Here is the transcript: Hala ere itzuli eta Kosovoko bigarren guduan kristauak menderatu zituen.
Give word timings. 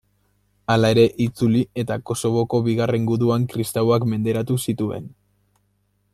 Hala 0.75 0.89
ere 0.93 1.03
itzuli 1.25 1.61
eta 1.83 1.97
Kosovoko 2.11 2.61
bigarren 2.69 3.05
guduan 3.11 3.47
kristauak 3.53 4.09
menderatu 4.15 4.59
zituen. 4.69 5.07